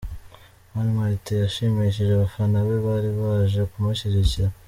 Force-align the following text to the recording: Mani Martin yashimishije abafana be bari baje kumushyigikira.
Mani 0.71 0.91
Martin 0.97 1.37
yashimishije 1.43 2.11
abafana 2.13 2.57
be 2.67 2.75
bari 2.85 3.09
baje 3.19 3.61
kumushyigikira. 3.71 4.49